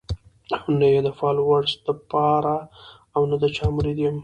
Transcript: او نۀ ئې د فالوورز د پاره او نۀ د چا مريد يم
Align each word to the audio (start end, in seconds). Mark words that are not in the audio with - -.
او 0.55 0.63
نۀ 0.79 0.87
ئې 0.93 0.99
د 1.05 1.09
فالوورز 1.19 1.71
د 1.85 1.87
پاره 2.09 2.57
او 3.15 3.21
نۀ 3.29 3.35
د 3.43 3.45
چا 3.55 3.65
مريد 3.77 3.97
يم 4.05 4.15